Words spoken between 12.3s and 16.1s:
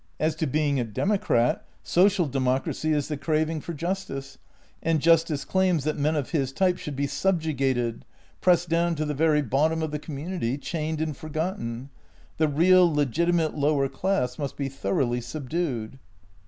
The real, legitimate lower class must be thoroughly subdued."